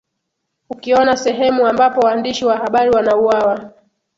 [0.69, 3.71] ukiona sehemu ambapo waandishi wa habari wanauwawa